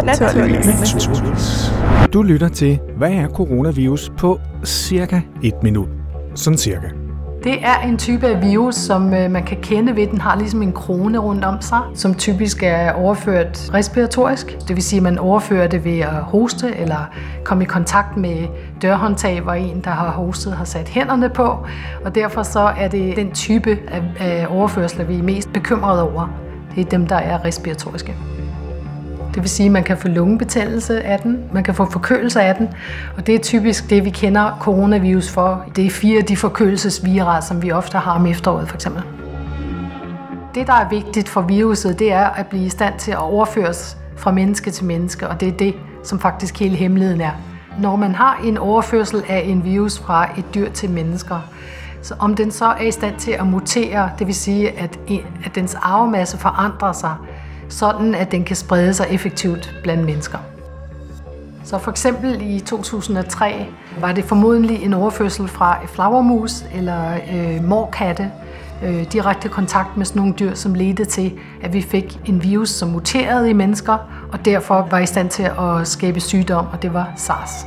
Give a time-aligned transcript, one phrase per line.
[0.00, 1.72] Naturligvis.
[2.12, 5.88] Du lytter til, hvad er coronavirus på cirka et minut.
[6.34, 6.86] Sådan cirka.
[7.44, 10.62] Det er en type af virus, som øh, man kan kende ved, den har ligesom
[10.62, 14.58] en krone rundt om sig, som typisk er overført respiratorisk.
[14.68, 17.10] Det vil sige, at man overfører det ved at hoste eller
[17.44, 18.46] komme i kontakt med
[18.82, 21.56] dørhåndtag, hvor en, der har hostet, har sat hænderne på.
[22.04, 26.30] Og derfor så er det den type af, af overførsler, vi er mest bekymrede over.
[26.74, 28.16] Det er dem, der er respiratoriske.
[29.34, 32.54] Det vil sige, at man kan få lungebetændelse af den, man kan få forkølelse af
[32.54, 32.68] den,
[33.16, 35.64] og det er typisk det, vi kender coronavirus for.
[35.76, 39.02] Det er fire af de forkølelsesvira, som vi ofte har om efteråret for eksempel.
[40.54, 43.96] Det, der er vigtigt for viruset, det er at blive i stand til at overføres
[44.16, 45.74] fra menneske til menneske, og det er det,
[46.04, 47.32] som faktisk hele hemmeligheden er.
[47.78, 51.40] Når man har en overførsel af en virus fra et dyr til mennesker,
[52.02, 54.98] så om den så er i stand til at mutere, det vil sige, at,
[55.44, 57.14] at dens arvemasse forandrer sig,
[57.72, 60.38] sådan at den kan sprede sig effektivt blandt mennesker.
[61.64, 63.66] Så for eksempel i 2003
[64.00, 68.30] var det formodentlig en overførsel fra flagermus eller øh, morkatte,
[68.84, 72.68] øh, direkte kontakt med sådan nogle dyr, som ledte til, at vi fik en virus,
[72.70, 73.98] som muterede i mennesker,
[74.32, 77.66] og derfor var i stand til at skabe sygdom, og det var SARS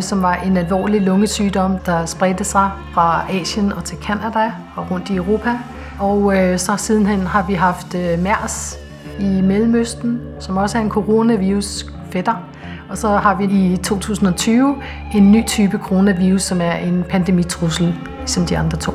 [0.00, 5.10] som var en alvorlig lungesygdom, der spredte sig fra Asien og til Kanada og rundt
[5.10, 5.58] i Europa.
[6.00, 8.87] Og øh, så sidenhen har vi haft øh, MERS
[9.20, 12.34] i Mellemøsten, som også er en coronavirus fætter.
[12.88, 14.76] Og så har vi i 2020
[15.14, 18.92] en ny type coronavirus, som er en pandemitrussel, som ligesom de andre to.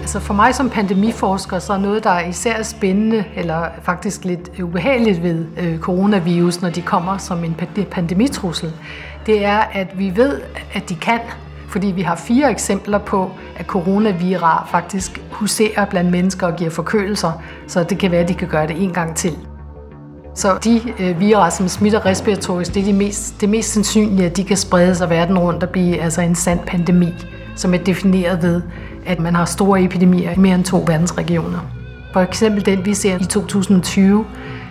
[0.00, 4.60] Altså for mig som pandemiforsker, så er noget, der er især spændende, eller faktisk lidt
[4.62, 7.56] ubehageligt ved øh, coronavirus, når de kommer som en
[7.90, 8.72] pandemitrussel,
[9.26, 10.40] det er, at vi ved,
[10.74, 11.20] at de kan,
[11.70, 17.32] fordi vi har fire eksempler på, at coronavirus faktisk huserer blandt mennesker og giver forkølelser,
[17.66, 19.36] så det kan være, at de kan gøre det en gang til.
[20.34, 24.44] Så de øh, som smitter respiratorisk, det er de mest, det mest sandsynlige, at de
[24.44, 27.14] kan sprede sig verden rundt og blive altså en sand pandemi,
[27.56, 28.62] som er defineret ved,
[29.06, 31.58] at man har store epidemier i mere end to verdensregioner.
[32.12, 34.24] For eksempel den, vi ser i 2020,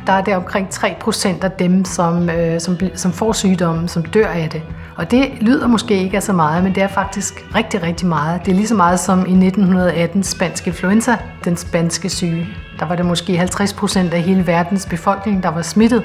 [0.07, 4.27] der er det omkring 3% af dem, som, øh, som, som får sygdommen, som dør
[4.27, 4.61] af det.
[4.99, 8.45] Og det lyder måske ikke af så meget, men det er faktisk rigtig, rigtig meget.
[8.45, 12.47] Det er lige så meget som i 1918 spansk influenza, den spanske syge.
[12.79, 16.03] Der var det måske 50 procent af hele verdens befolkning, der var smittet.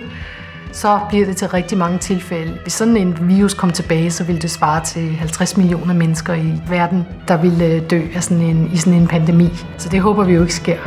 [0.72, 2.59] Så bliver det til rigtig mange tilfælde.
[2.62, 6.62] Hvis sådan en virus kom tilbage, så ville det svare til 50 millioner mennesker i
[6.69, 9.49] verden, der ville øh, dø af sådan en, i sådan en pandemi.
[9.78, 10.78] Så det håber vi jo ikke sker.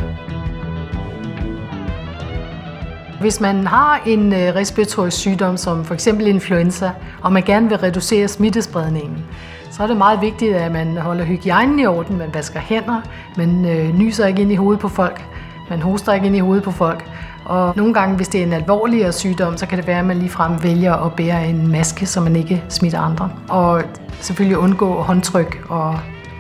[3.20, 6.92] Hvis man har en øh, respiratorisk sygdom, som for eksempel influenza,
[7.22, 9.26] og man gerne vil reducere smittespredningen,
[9.72, 13.02] så er det meget vigtigt, at man holder hygiejnen i orden, man vasker hænder,
[13.38, 15.22] man øh, nyser ikke ind i hovedet på folk,
[15.70, 17.10] man hoster ikke ind i hovedet på folk.
[17.46, 20.18] Og nogle gange, hvis det er en alvorligere sygdom, så kan det være, at man
[20.18, 23.30] ligefrem vælger at bære en maske, så man ikke smitter andre.
[23.50, 23.84] Og
[24.22, 26.00] selvfølgelig undgå håndtryk og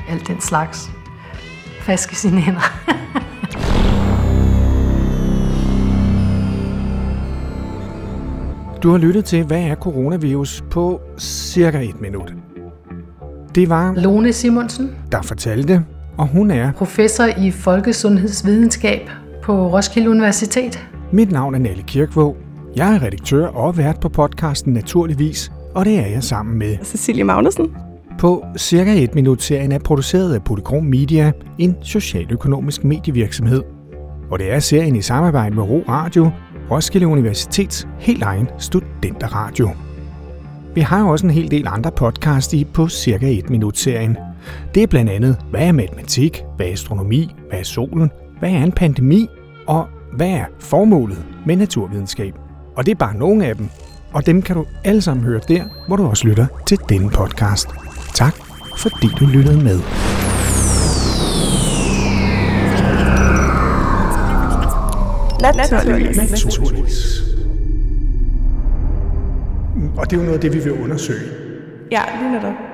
[0.09, 0.91] alt den slags.
[1.81, 2.73] Faske sine hænder.
[8.83, 12.33] Du har lyttet til, hvad er coronavirus på cirka et minut.
[13.55, 15.85] Det var Lone Simonsen, der fortalte,
[16.17, 19.09] og hun er professor i folkesundhedsvidenskab
[19.43, 20.87] på Roskilde Universitet.
[21.11, 22.37] Mit navn er Nalle Kirkvåg.
[22.75, 27.23] Jeg er redaktør og vært på podcasten Naturligvis, og det er jeg sammen med Cecilie
[27.23, 27.75] Magnussen.
[28.19, 33.63] På cirka et minut serien er produceret af Polygram Media, en socialøkonomisk medievirksomhed.
[34.31, 36.31] Og det er serien i samarbejde med Ro Radio,
[36.71, 39.69] Roskilde Universitets helt egen studenterradio.
[40.75, 44.17] Vi har også en hel del andre podcast i på cirka et minut serien.
[44.75, 48.63] Det er blandt andet, hvad er matematik, hvad er astronomi, hvad er solen, hvad er
[48.63, 49.27] en pandemi,
[49.67, 52.33] og hvad er formålet med naturvidenskab.
[52.75, 53.69] Og det er bare nogle af dem,
[54.13, 57.67] og dem kan du alle sammen høre der, hvor du også lytter til denne podcast.
[58.13, 58.35] Tak,
[58.77, 60.06] fordi du lyttede med.
[65.41, 66.17] Naturligvis.
[66.17, 67.23] Naturligvis.
[69.97, 71.29] Og det er jo noget af det, vi vil undersøge.
[71.91, 72.66] Ja, lige netop.